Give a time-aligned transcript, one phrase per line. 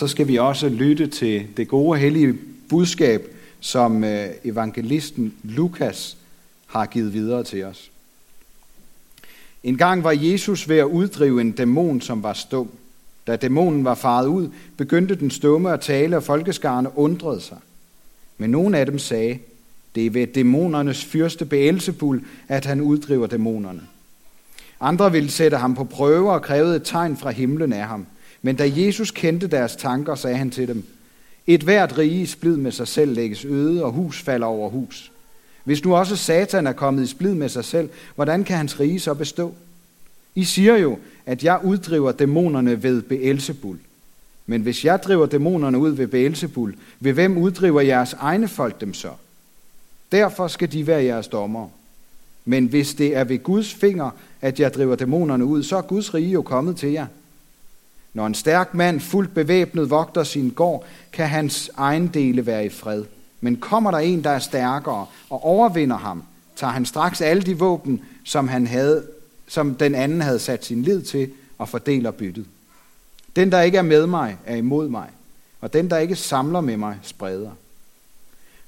[0.00, 6.16] så skal vi også lytte til det gode hellige budskab, som øh, evangelisten Lukas
[6.66, 7.90] har givet videre til os.
[9.64, 12.70] En gang var Jesus ved at uddrive en dæmon, som var stum.
[13.26, 17.58] Da dæmonen var faret ud, begyndte den stumme at tale, og folkeskarne undrede sig.
[18.38, 19.38] Men nogen af dem sagde,
[19.94, 23.82] det er ved dæmonernes fyrste Beelzebul, at han uddriver dæmonerne.
[24.80, 28.06] Andre ville sætte ham på prøve og krævede et tegn fra himlen af ham.
[28.42, 30.84] Men da Jesus kendte deres tanker, sagde han til dem,
[31.46, 35.12] et hvert rige i splid med sig selv lægges øde, og hus falder over hus.
[35.64, 39.00] Hvis nu også Satan er kommet i splid med sig selv, hvordan kan hans rige
[39.00, 39.54] så bestå?
[40.34, 43.78] I siger jo, at jeg uddriver dæmonerne ved Beelzebul.
[44.46, 48.94] Men hvis jeg driver dæmonerne ud ved Beelzebul, ved hvem uddriver jeres egne folk dem
[48.94, 49.10] så?
[50.12, 51.70] Derfor skal de være jeres dommere.
[52.44, 54.10] Men hvis det er ved Guds finger,
[54.40, 57.06] at jeg driver dæmonerne ud, så er Guds rige jo kommet til jer.
[58.14, 62.68] Når en stærk mand fuldt bevæbnet vogter sin gård, kan hans egen dele være i
[62.68, 63.04] fred.
[63.40, 66.22] Men kommer der en, der er stærkere og overvinder ham,
[66.56, 69.06] tager han straks alle de våben, som, han havde,
[69.48, 72.46] som den anden havde sat sin lid til, og fordeler byttet.
[73.36, 75.08] Den, der ikke er med mig, er imod mig,
[75.60, 77.50] og den, der ikke samler med mig, spreder.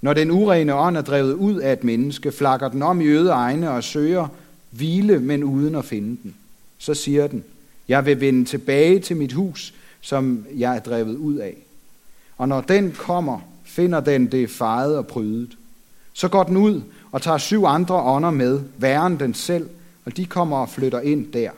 [0.00, 3.30] Når den urene ånd er drevet ud af et menneske, flakker den om i øde
[3.30, 4.28] egne og søger
[4.70, 6.34] hvile, men uden at finde den.
[6.78, 7.44] Så siger den,
[7.92, 11.56] jeg vil vende tilbage til mit hus, som jeg er drevet ud af.
[12.38, 15.56] Og når den kommer, finder den det fejet og prydet.
[16.12, 19.68] Så går den ud og tager syv andre ånder med, værre end den selv,
[20.04, 21.50] og de kommer og flytter ind der.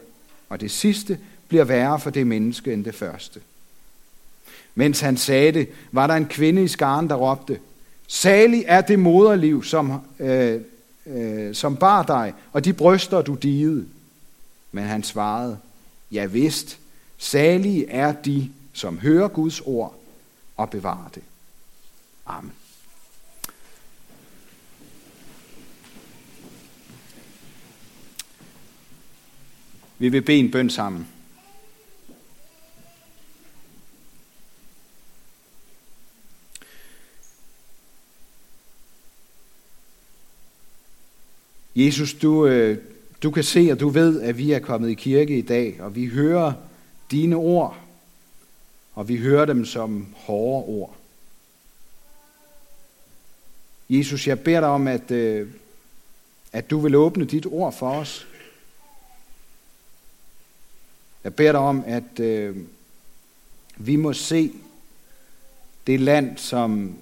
[0.48, 1.18] Og det sidste
[1.48, 3.40] bliver værre for det menneske end det første.
[4.74, 7.58] Mens han sagde det, var der en kvinde i skaren, der råbte,
[8.06, 10.60] Salig er det moderliv, som, øh,
[11.06, 13.86] øh, som bar dig, og de bryster, du digede.
[14.72, 15.58] Men han svarede,
[16.14, 16.78] Ja vist,
[17.18, 20.00] salige er de, som hører Guds ord
[20.56, 21.22] og bevarer det.
[22.26, 22.52] Amen.
[29.98, 31.08] Vi vil bede en bøn sammen.
[41.76, 42.93] Jesus, du, øh,
[43.24, 45.94] du kan se, og du ved, at vi er kommet i kirke i dag, og
[45.94, 46.52] vi hører
[47.10, 47.76] dine ord,
[48.94, 50.96] og vi hører dem som hårde ord.
[53.88, 55.48] Jesus, jeg beder dig om, at, øh,
[56.52, 58.26] at du vil åbne dit ord for os.
[61.24, 62.56] Jeg beder dig om, at øh,
[63.76, 64.52] vi må se
[65.86, 66.94] det land, som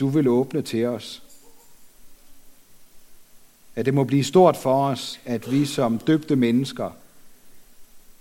[0.00, 1.27] du vil åbne til os
[3.78, 6.90] at det må blive stort for os, at vi som døbte mennesker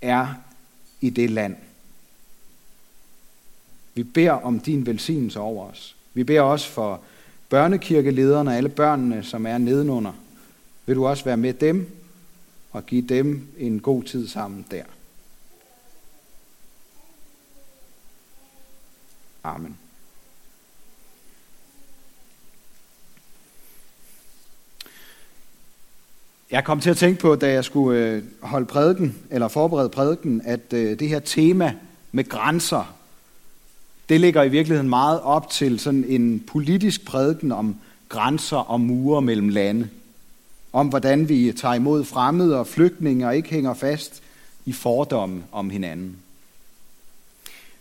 [0.01, 0.27] er
[1.01, 1.55] i det land.
[3.93, 5.95] Vi beder om din velsignelse over os.
[6.13, 7.01] Vi beder også for
[7.49, 10.13] børnekirkelederne, alle børnene, som er nedenunder.
[10.85, 11.91] Vil du også være med dem
[12.71, 14.83] og give dem en god tid sammen der.
[19.43, 19.77] Amen.
[26.51, 30.41] Jeg kom til at tænke på, da jeg skulle øh, holde prædiken, eller forberede prædiken,
[30.45, 31.73] at øh, det her tema
[32.11, 32.93] med grænser,
[34.09, 37.75] det ligger i virkeligheden meget op til sådan en politisk prædiken om
[38.09, 39.89] grænser og mure mellem lande.
[40.73, 44.23] Om hvordan vi tager imod fremmede og flygtninge og ikke hænger fast
[44.65, 46.15] i fordomme om hinanden.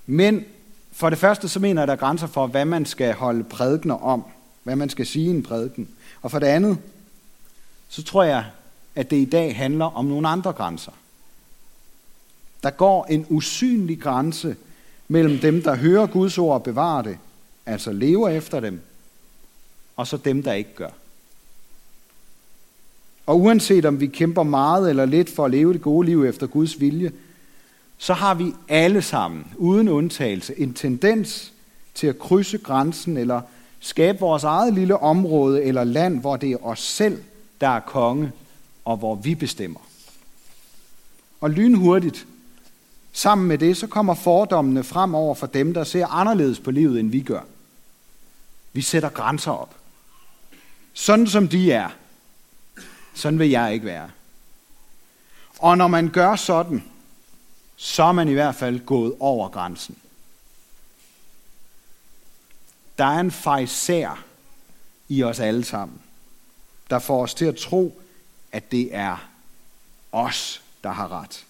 [0.06, 0.44] Men
[0.92, 3.44] for det første så mener jeg, at der er grænser for, hvad man skal holde
[3.44, 4.24] prædikener om.
[4.62, 5.88] Hvad man skal sige i en prædiken.
[6.22, 6.78] Og for det andet,
[7.88, 8.44] så tror jeg,
[8.96, 10.92] at det i dag handler om nogle andre grænser.
[12.62, 14.56] Der går en usynlig grænse
[15.08, 17.18] mellem dem, der hører Guds ord og bevarer det,
[17.66, 18.80] altså lever efter dem,
[19.96, 20.90] og så dem, der ikke gør.
[23.26, 26.46] Og uanset om vi kæmper meget eller lidt for at leve det gode liv efter
[26.46, 27.12] Guds vilje,
[27.98, 31.52] så har vi alle sammen, uden undtagelse, en tendens
[31.94, 33.40] til at krydse grænsen eller
[33.80, 37.22] skabe vores eget lille område eller land, hvor det er os selv,
[37.60, 38.32] der er konge,
[38.86, 39.80] og hvor vi bestemmer.
[41.40, 42.26] Og lynhurtigt,
[43.12, 47.00] sammen med det, så kommer fordommene frem over for dem, der ser anderledes på livet,
[47.00, 47.42] end vi gør.
[48.72, 49.74] Vi sætter grænser op.
[50.92, 51.88] Sådan som de er,
[53.14, 54.10] sådan vil jeg ikke være.
[55.58, 56.84] Og når man gør sådan,
[57.76, 59.96] så er man i hvert fald gået over grænsen.
[62.98, 64.24] Der er en fejser
[65.08, 66.00] i os alle sammen
[66.90, 68.00] der får os til at tro,
[68.56, 69.28] at det er
[70.12, 71.44] os, der har ret.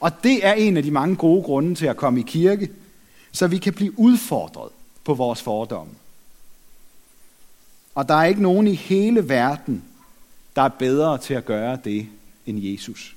[0.00, 2.70] Og det er en af de mange gode grunde til at komme i kirke,
[3.32, 4.72] så vi kan blive udfordret
[5.04, 5.92] på vores fordomme.
[7.94, 9.84] Og der er ikke nogen i hele verden,
[10.56, 12.08] der er bedre til at gøre det
[12.46, 13.16] end Jesus.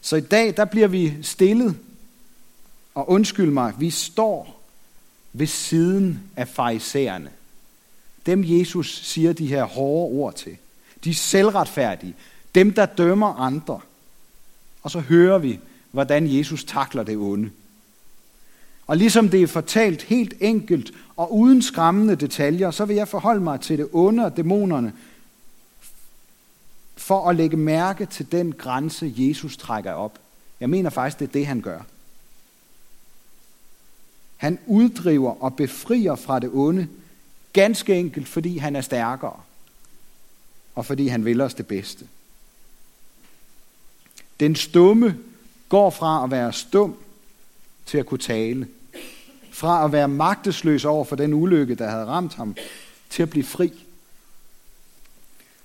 [0.00, 1.76] Så i dag, der bliver vi stillet,
[2.94, 4.60] og undskyld mig, vi står
[5.32, 7.30] ved siden af farisæerne.
[8.26, 10.56] Dem Jesus siger de her hårde ord til.
[11.04, 12.14] De selvretfærdige.
[12.54, 13.80] Dem, der dømmer andre.
[14.82, 15.60] Og så hører vi,
[15.90, 17.50] hvordan Jesus takler det onde.
[18.86, 23.40] Og ligesom det er fortalt helt enkelt og uden skræmmende detaljer, så vil jeg forholde
[23.40, 24.92] mig til det onde og dæmonerne,
[26.96, 30.18] for at lægge mærke til den grænse, Jesus trækker op.
[30.60, 31.80] Jeg mener faktisk, det er det, han gør.
[34.36, 36.88] Han uddriver og befrier fra det onde,
[37.52, 39.40] ganske enkelt fordi han er stærkere,
[40.74, 42.06] og fordi han vil os det bedste.
[44.40, 45.18] Den stumme
[45.68, 46.96] går fra at være stum
[47.86, 48.68] til at kunne tale.
[49.52, 52.56] Fra at være magtesløs over for den ulykke, der havde ramt ham,
[53.10, 53.72] til at blive fri.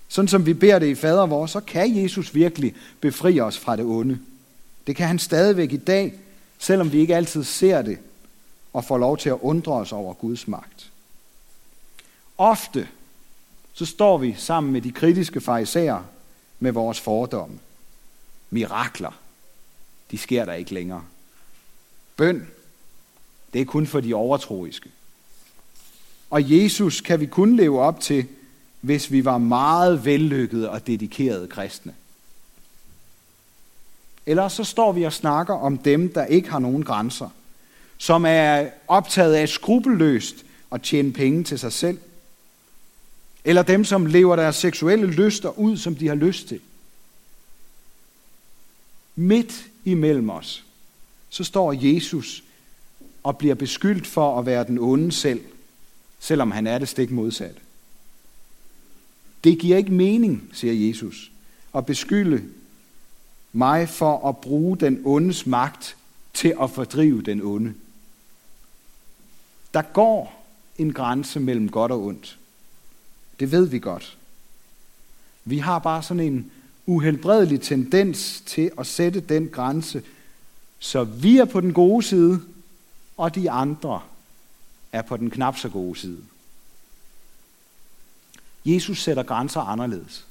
[0.08, 3.76] Sådan som vi beder det i fader vores, så kan Jesus virkelig befri os fra
[3.76, 4.20] det onde.
[4.88, 6.14] Det kan han stadigvæk i dag,
[6.58, 8.00] selvom vi ikke altid ser det
[8.74, 10.92] og får lov til at undre os over Guds magt.
[12.38, 12.88] Ofte
[13.78, 16.04] så står vi sammen med de kritiske farisæer
[16.60, 17.60] med vores fordomme.
[18.50, 19.12] Mirakler,
[20.12, 21.04] de sker der ikke længere.
[22.16, 22.48] Bøn,
[23.54, 24.90] det er kun for de overtroiske.
[26.30, 28.26] Og Jesus kan vi kun leve op til,
[28.82, 31.94] hvis vi var meget vellykkede og dedikerede kristne.
[34.26, 37.30] Eller så står vi og snakker om dem, der ikke har nogen grænser,
[37.98, 42.00] som er optaget af skrupelløst at tjene penge til sig selv,
[43.48, 46.60] eller dem, som lever deres seksuelle lyster ud, som de har lyst til.
[49.16, 50.66] Midt imellem os,
[51.30, 52.44] så står Jesus
[53.24, 55.42] og bliver beskyldt for at være den onde selv,
[56.20, 57.62] selvom han er det stik modsatte.
[59.44, 61.32] Det giver ikke mening, siger Jesus,
[61.76, 62.44] at beskylde
[63.54, 65.98] mig for at bruge den ondes magt
[66.34, 67.74] til at fordrive den onde.
[69.74, 70.48] Der går
[70.78, 72.38] en grænse mellem godt og ondt.
[73.40, 74.18] Det ved vi godt.
[75.46, 76.52] Vi har bare sådan en
[76.86, 80.04] uhelbredelig tendens til at sætte den grænse,
[80.80, 82.42] så vi er på den gode side,
[83.18, 84.02] og de andre
[84.92, 86.24] er på den knap så gode side.
[88.66, 90.26] Jesus sætter grænser anderledes.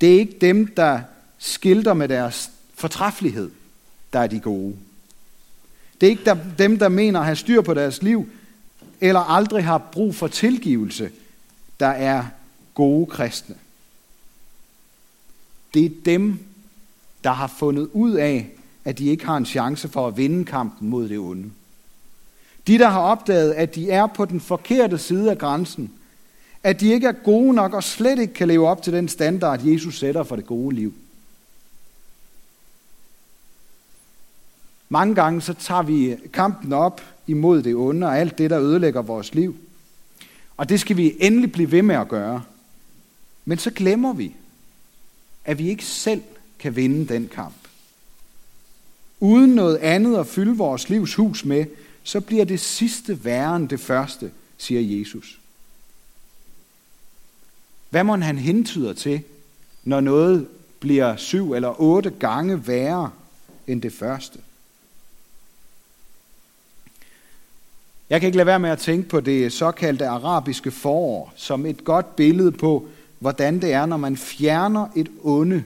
[0.00, 1.00] Det er ikke dem, der
[1.38, 3.50] skilter med deres fortræffelighed,
[4.12, 4.76] der er de gode.
[6.00, 8.28] Det er ikke dem, der mener at have styr på deres liv,
[9.00, 11.10] eller aldrig har brug for tilgivelse,
[11.80, 12.24] der er
[12.74, 13.54] gode kristne.
[15.74, 16.38] Det er dem,
[17.24, 18.50] der har fundet ud af,
[18.84, 21.50] at de ikke har en chance for at vinde kampen mod det onde.
[22.66, 25.92] De, der har opdaget, at de er på den forkerte side af grænsen,
[26.62, 29.64] at de ikke er gode nok og slet ikke kan leve op til den standard,
[29.64, 30.94] Jesus sætter for det gode liv.
[34.88, 39.02] Mange gange så tager vi kampen op imod det onde og alt det, der ødelægger
[39.02, 39.56] vores liv.
[40.56, 42.42] Og det skal vi endelig blive ved med at gøre.
[43.44, 44.34] Men så glemmer vi,
[45.44, 46.22] at vi ikke selv
[46.58, 47.54] kan vinde den kamp.
[49.20, 51.64] Uden noget andet at fylde vores livs hus med,
[52.02, 55.40] så bliver det sidste værre end det første, siger Jesus.
[57.90, 59.22] Hvad må han hentyder til,
[59.84, 60.48] når noget
[60.80, 63.10] bliver syv eller otte gange værre
[63.66, 64.38] end det første?
[68.10, 71.84] Jeg kan ikke lade være med at tænke på det såkaldte arabiske forår som et
[71.84, 72.88] godt billede på,
[73.18, 75.64] hvordan det er, når man fjerner et onde,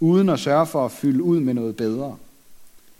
[0.00, 2.16] uden at sørge for at fylde ud med noget bedre.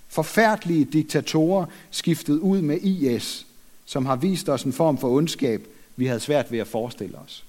[0.09, 3.47] Forfærdelige diktatorer skiftet ud med IS,
[3.85, 7.45] som har vist os en form for ondskab, vi havde svært ved at forestille os.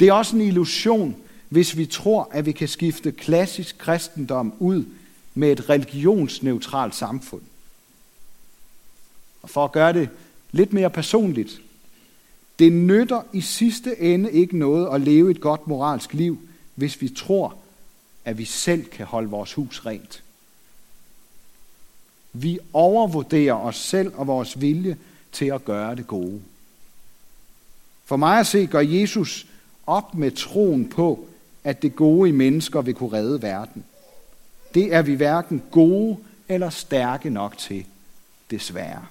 [0.00, 1.16] Det er også en illusion,
[1.48, 4.84] hvis vi tror, at vi kan skifte klassisk kristendom ud
[5.34, 7.42] med et religionsneutralt samfund.
[9.42, 10.08] Og for at gøre det
[10.52, 11.60] lidt mere personligt,
[12.58, 16.38] det nytter i sidste ende ikke noget at leve et godt moralsk liv,
[16.74, 17.56] hvis vi tror,
[18.24, 20.22] at vi selv kan holde vores hus rent.
[22.32, 24.96] Vi overvurderer os selv og vores vilje
[25.32, 26.40] til at gøre det gode.
[28.04, 29.46] For mig at se gør Jesus
[29.86, 31.26] op med troen på,
[31.64, 33.84] at det gode i mennesker vil kunne redde verden.
[34.74, 36.16] Det er vi hverken gode
[36.48, 37.84] eller stærke nok til,
[38.50, 39.06] desværre.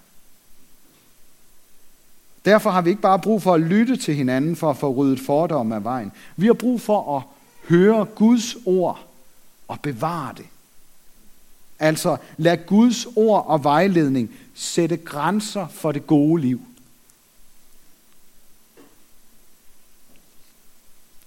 [2.46, 5.20] Derfor har vi ikke bare brug for at lytte til hinanden for at få ryddet
[5.20, 6.12] fordomme af vejen.
[6.36, 7.24] Vi har brug for at
[7.70, 9.08] høre Guds ord
[9.68, 10.46] og bevare det.
[11.80, 16.62] Altså lad Guds ord og vejledning sætte grænser for det gode liv.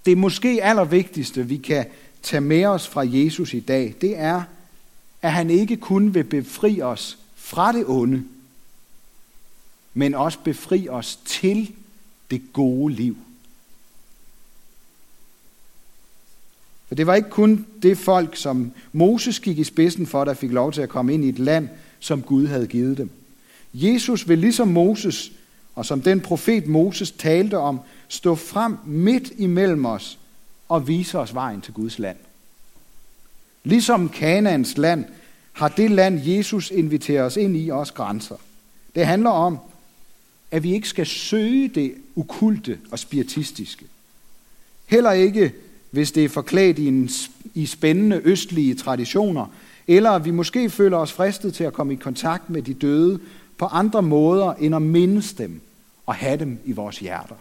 [0.06, 1.86] Det måske allervigtigste, vi kan
[2.22, 4.42] tage med os fra Jesus i dag, det er,
[5.22, 8.24] at han ikke kun vil befri os fra det onde,
[9.94, 11.72] men også befri os til
[12.30, 13.16] det gode liv.
[16.88, 20.52] For det var ikke kun det folk, som Moses gik i spidsen for, der fik
[20.52, 21.68] lov til at komme ind i et land,
[22.00, 23.10] som Gud havde givet dem.
[23.74, 25.32] Jesus vil ligesom Moses,
[25.74, 30.18] og som den profet Moses talte om, stå frem midt imellem os
[30.68, 32.16] og vise os vejen til Guds land.
[33.64, 35.04] Ligesom Kanaans land
[35.52, 38.36] har det land, Jesus inviterer os ind i, også grænser.
[38.94, 39.58] Det handler om,
[40.52, 43.84] at vi ikke skal søge det ukulte og spiritistiske.
[44.86, 45.52] Heller ikke,
[45.90, 47.10] hvis det er forklædt i, en,
[47.54, 49.46] i spændende østlige traditioner,
[49.88, 53.20] eller vi måske føler os fristet til at komme i kontakt med de døde
[53.58, 55.60] på andre måder, end at mindes dem
[56.06, 57.36] og have dem i vores hjerter.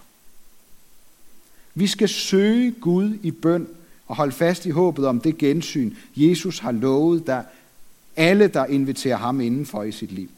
[1.76, 3.68] Vi skal søge Gud i bøn
[4.08, 7.44] og holde fast i håbet om det gensyn, Jesus har lovet der
[8.16, 10.30] alle, der inviterer ham indenfor i sit liv.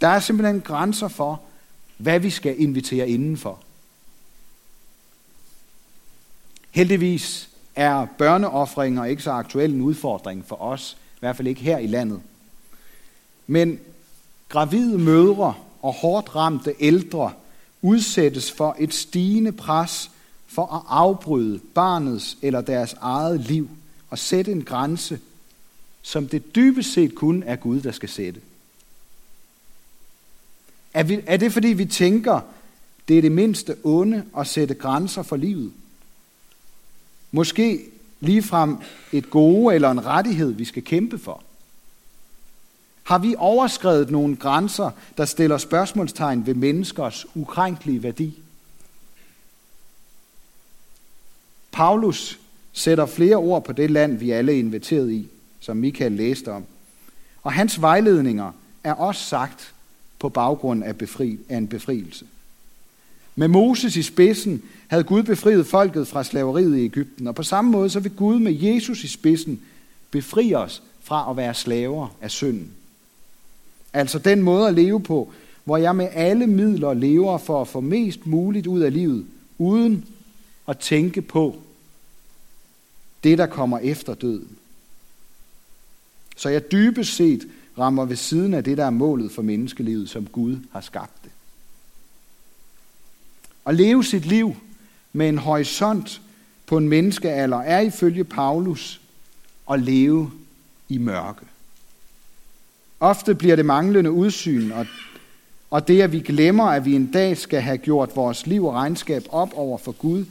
[0.00, 1.40] Der er simpelthen grænser for,
[1.96, 3.58] hvad vi skal invitere indenfor.
[6.70, 11.78] Heldigvis er børneoffringer ikke så aktuel en udfordring for os, i hvert fald ikke her
[11.78, 12.20] i landet.
[13.46, 13.80] Men
[14.48, 17.32] gravide mødre og hårdt ramte ældre
[17.82, 20.10] udsættes for et stigende pres
[20.46, 23.70] for at afbryde barnets eller deres eget liv
[24.10, 25.20] og sætte en grænse,
[26.02, 28.40] som det dybest set kun er Gud, der skal sætte.
[30.96, 32.40] Er, vi, er det fordi vi tænker,
[33.08, 35.72] det er det mindste onde at sætte grænser for livet?
[37.30, 37.80] Måske
[38.20, 38.76] ligefrem
[39.12, 41.42] et gode eller en rettighed, vi skal kæmpe for?
[43.02, 48.38] Har vi overskrevet nogle grænser, der stiller spørgsmålstegn ved menneskers ukrænkelige værdi?
[51.72, 52.40] Paulus
[52.72, 55.28] sætter flere ord på det land, vi alle er inviteret i,
[55.60, 56.64] som Michael læste om.
[57.42, 58.52] Og hans vejledninger
[58.84, 59.72] er også sagt
[60.18, 62.26] på baggrund af, befri, af en befrielse.
[63.36, 67.70] Med Moses i spidsen havde Gud befriet folket fra slaveriet i Ægypten, og på samme
[67.70, 69.60] måde så vil Gud med Jesus i spidsen
[70.10, 72.70] befri os fra at være slaver af synden.
[73.92, 75.32] Altså den måde at leve på,
[75.64, 79.26] hvor jeg med alle midler lever for at få mest muligt ud af livet,
[79.58, 80.04] uden
[80.68, 81.56] at tænke på
[83.24, 84.48] det, der kommer efter døden.
[86.36, 90.26] Så jeg dybest set rammer ved siden af det, der er målet for menneskelivet, som
[90.26, 91.30] Gud har skabt det.
[93.66, 94.56] At leve sit liv
[95.12, 96.20] med en horisont
[96.66, 99.00] på en menneskealder er ifølge Paulus
[99.70, 100.30] at leve
[100.88, 101.46] i mørke.
[103.00, 104.86] Ofte bliver det manglende udsyn og,
[105.70, 108.74] og det, at vi glemmer, at vi en dag skal have gjort vores liv og
[108.74, 110.24] regnskab op over for Gud,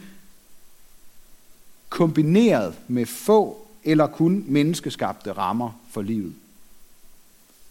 [1.89, 6.33] kombineret med få eller kun menneskeskabte rammer for livet.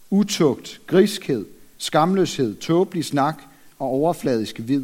[0.09, 1.45] Utugt, griskhed,
[1.77, 3.41] skamløshed, tåbelig snak
[3.79, 4.83] og overfladisk vid.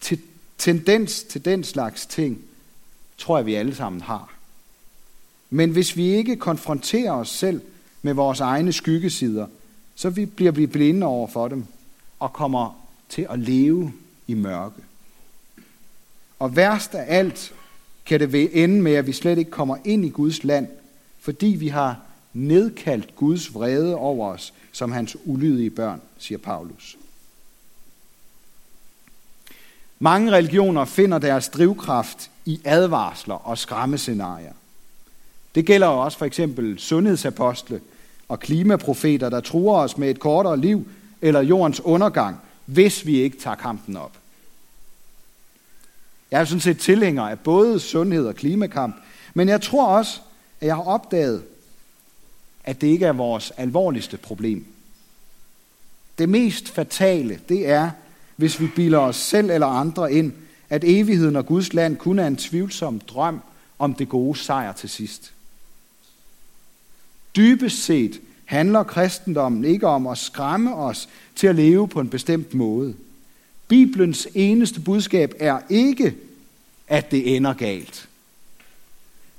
[0.00, 0.20] Til
[0.58, 2.38] tendens til den slags ting,
[3.18, 4.34] tror jeg, vi alle sammen har.
[5.50, 7.60] Men hvis vi ikke konfronterer os selv
[8.02, 9.46] med vores egne skyggesider,
[9.94, 11.64] så bliver vi blinde over for dem
[12.18, 13.92] og kommer til at leve
[14.26, 14.82] i mørke.
[16.38, 17.54] Og værst af alt
[18.06, 20.68] kan det ende med, at vi slet ikke kommer ind i Guds land,
[21.20, 22.05] fordi vi har
[22.36, 26.96] nedkaldt Guds vrede over os som hans ulydige børn, siger Paulus.
[29.98, 34.52] Mange religioner finder deres drivkraft i advarsler og skræmmescenarier.
[35.54, 37.80] Det gælder jo også for eksempel sundhedsapostle
[38.28, 40.88] og klimaprofeter, der truer os med et kortere liv
[41.22, 44.12] eller jordens undergang, hvis vi ikke tager kampen op.
[46.30, 48.96] Jeg er sådan set tilhænger af både sundhed og klimakamp,
[49.34, 50.20] men jeg tror også,
[50.60, 51.42] at jeg har opdaget,
[52.66, 54.66] at det ikke er vores alvorligste problem.
[56.18, 57.90] Det mest fatale, det er,
[58.36, 60.32] hvis vi bilder os selv eller andre ind,
[60.70, 63.40] at evigheden og Guds land kun er en tvivlsom drøm
[63.78, 65.32] om det gode sejr til sidst.
[67.36, 72.54] Dybest set handler kristendommen ikke om at skræmme os til at leve på en bestemt
[72.54, 72.94] måde.
[73.68, 76.14] Bibelens eneste budskab er ikke,
[76.88, 78.08] at det ender galt.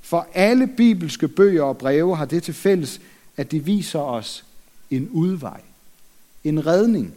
[0.01, 3.01] For alle bibelske bøger og breve har det til fælles,
[3.37, 4.45] at de viser os
[4.91, 5.61] en udvej,
[6.43, 7.13] en redning,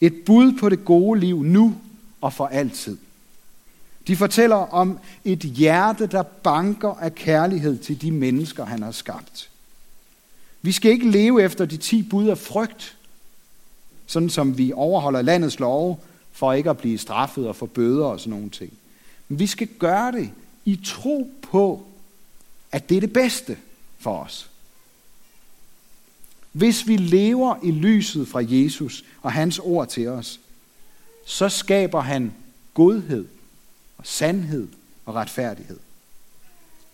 [0.00, 1.76] et bud på det gode liv nu
[2.20, 2.96] og for altid.
[4.06, 9.50] De fortæller om et hjerte, der banker af kærlighed til de mennesker, han har skabt.
[10.62, 12.96] Vi skal ikke leve efter de ti bud af frygt,
[14.06, 15.96] sådan som vi overholder landets love,
[16.32, 18.72] for ikke at blive straffet og få bøder og sådan nogle ting.
[19.28, 20.30] Men vi skal gøre det
[20.64, 21.86] i tro på,
[22.72, 23.58] at det er det bedste
[23.98, 24.49] for os.
[26.52, 30.40] Hvis vi lever i lyset fra Jesus og hans ord til os,
[31.26, 32.32] så skaber han
[32.74, 33.26] godhed
[33.98, 34.68] og sandhed
[35.06, 35.78] og retfærdighed.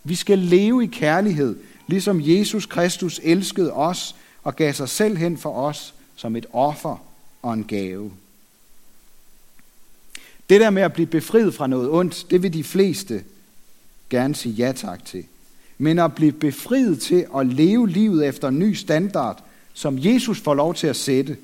[0.05, 5.39] Vi skal leve i kærlighed, ligesom Jesus Kristus elskede os og gav sig selv hen
[5.39, 7.05] for os som et offer
[7.43, 8.13] og en gave.
[10.51, 13.25] Det der med at blive befriet fra noget ondt, det vil de fleste
[14.11, 15.25] gerne sige ja tak til.
[15.79, 20.55] Men at blive befriet til at leve livet efter en ny standard, som Jesus får
[20.55, 21.37] lov til at sætte,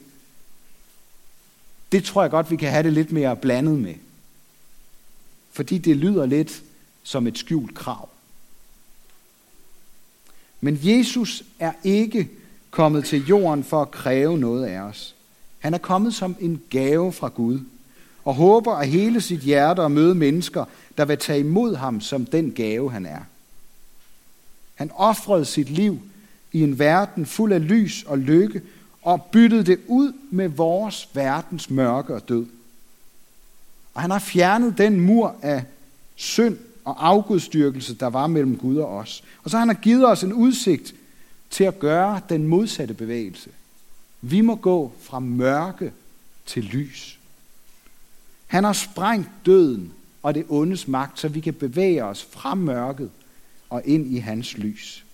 [1.92, 3.94] det tror jeg godt, vi kan have det lidt mere blandet med.
[5.52, 6.62] Fordi det lyder lidt
[7.02, 8.08] som et skjult krav.
[10.60, 12.30] Men Jesus er ikke
[12.70, 15.14] kommet til jorden for at kræve noget af os.
[15.58, 17.60] Han er kommet som en gave fra Gud,
[18.24, 20.64] og håber at hele sit hjerte at møde mennesker,
[20.98, 23.20] der vil tage imod ham som den gave, han er.
[24.74, 26.00] Han offrede sit liv
[26.52, 28.62] i en verden fuld af lys og lykke,
[29.02, 32.46] og byttede det ud med vores verdens mørke og død.
[33.94, 35.64] Og han har fjernet den mur af
[36.14, 39.24] synd og afgudstyrkelse, der var mellem Gud og os.
[39.42, 40.94] Og så har han givet os en udsigt
[41.50, 43.50] til at gøre den modsatte bevægelse.
[44.20, 45.92] Vi må gå fra mørke
[46.46, 47.18] til lys.
[48.46, 53.10] Han har sprængt døden og det ondes magt, så vi kan bevæge os fra mørket
[53.72, 55.04] og ind i hans lys.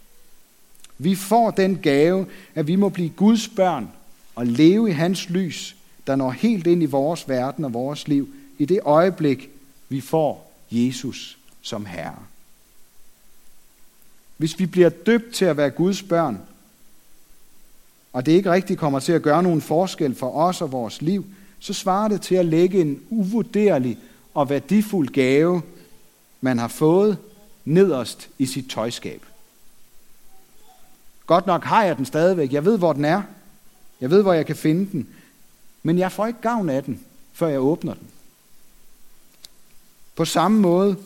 [0.98, 3.88] Vi får den gave, at vi må blive Guds børn
[4.34, 8.28] og leve i hans lys, der når helt ind i vores verden og vores liv,
[8.58, 9.50] i det øjeblik,
[9.88, 12.18] vi får Jesus som Herre.
[14.36, 16.40] Hvis vi bliver døbt til at være Guds børn,
[18.12, 21.26] og det ikke rigtig kommer til at gøre nogen forskel for os og vores liv,
[21.59, 23.98] så svarer det til at lægge en uvurderlig
[24.35, 25.62] og værdifuld gave,
[26.40, 27.18] man har fået
[27.68, 29.22] nederst i sit tøjskab.
[31.26, 32.52] Godt nok har jeg den stadigvæk.
[32.52, 33.22] Jeg ved, hvor den er.
[34.00, 35.09] Jeg ved, hvor jeg kan finde den.
[35.83, 37.00] Men jeg får ikke gavn af den,
[37.33, 38.07] før jeg åbner den.
[40.16, 40.96] På samme måde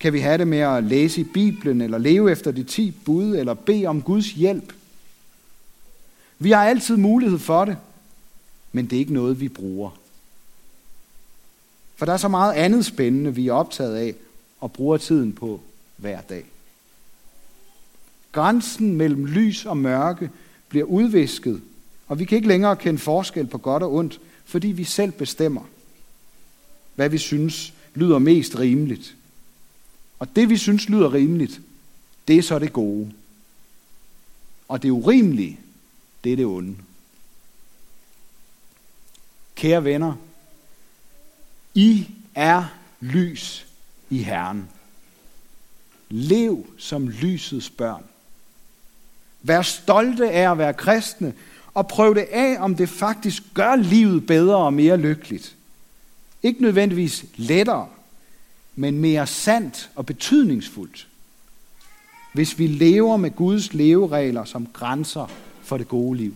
[0.00, 3.36] kan vi have det med at læse i Bibelen, eller leve efter de ti bud,
[3.36, 4.72] eller bede om Guds hjælp.
[6.38, 7.76] Vi har altid mulighed for det,
[8.72, 9.90] men det er ikke noget, vi bruger.
[11.96, 14.14] For der er så meget andet spændende, vi er optaget af
[14.60, 15.60] og bruger tiden på
[15.96, 16.44] hver dag.
[18.32, 20.30] Grænsen mellem lys og mørke
[20.68, 21.62] bliver udvisket,
[22.06, 25.62] og vi kan ikke længere kende forskel på godt og ondt, fordi vi selv bestemmer,
[26.94, 29.16] hvad vi synes lyder mest rimeligt.
[30.18, 31.60] Og det, vi synes lyder rimeligt,
[32.28, 33.12] det er så det gode.
[34.68, 35.60] Og det urimelige,
[36.24, 36.76] det er det onde.
[39.54, 40.14] Kære venner,
[41.74, 42.64] I er
[43.00, 43.66] lys
[44.10, 44.68] i Herren.
[46.08, 48.04] Lev som lysets børn.
[49.42, 51.34] Vær stolte af at være kristne,
[51.74, 55.56] og prøv det af, om det faktisk gør livet bedre og mere lykkeligt.
[56.42, 57.88] Ikke nødvendigvis lettere,
[58.74, 61.08] men mere sandt og betydningsfuldt.
[62.32, 65.26] Hvis vi lever med Guds leveregler som grænser
[65.62, 66.34] for det gode liv.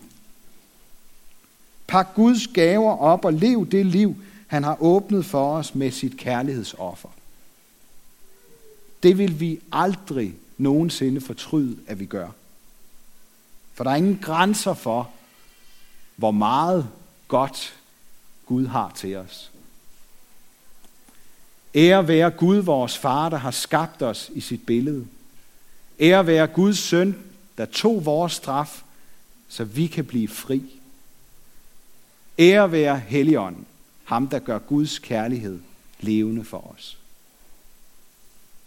[1.86, 6.16] Pak Guds gaver op og lev det liv, han har åbnet for os med sit
[6.16, 7.08] kærlighedsoffer.
[9.02, 12.28] Det vil vi aldrig nogensinde fortryde, at vi gør.
[13.74, 15.10] For der er ingen grænser for,
[16.16, 16.88] hvor meget
[17.28, 17.76] godt
[18.46, 19.50] Gud har til os.
[21.74, 25.06] Ære være Gud, vores far, der har skabt os i sit billede.
[26.00, 27.18] Ære være Guds søn,
[27.58, 28.82] der tog vores straf,
[29.48, 30.80] så vi kan blive fri.
[32.38, 33.66] Ære være Helligånden,
[34.04, 35.60] ham der gør Guds kærlighed
[36.00, 36.98] levende for os.